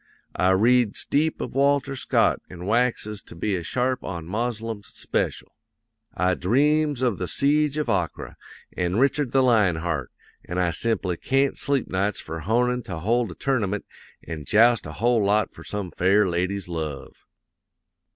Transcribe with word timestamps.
I 0.35 0.49
reads 0.49 1.05
deep 1.05 1.39
of 1.41 1.53
Walter 1.53 1.95
Scott 1.95 2.41
an' 2.49 2.65
waxes 2.65 3.21
to 3.21 3.35
be 3.35 3.55
a 3.55 3.61
sharp 3.61 4.03
on 4.03 4.25
Moslems 4.25 4.87
speshul. 4.87 5.53
I 6.15 6.33
dreams 6.33 7.03
of 7.03 7.19
the 7.19 7.27
Siege 7.27 7.77
of 7.77 7.87
Acre, 7.87 8.35
an' 8.75 8.95
Richard 8.97 9.31
the 9.31 9.43
Lion 9.43 9.75
Heart; 9.75 10.09
an' 10.43 10.57
I 10.57 10.71
simply 10.71 11.17
can't 11.17 11.55
sleep 11.55 11.87
nights 11.87 12.19
for 12.19 12.39
honin' 12.39 12.81
to 12.85 12.97
hold 12.97 13.29
a 13.29 13.35
tournament 13.35 13.85
an' 14.23 14.43
joust 14.45 14.87
a 14.87 14.93
whole 14.93 15.23
lot 15.23 15.53
for 15.53 15.63
some 15.63 15.91
fair 15.91 16.27
lady's 16.27 16.67
love. 16.67 17.27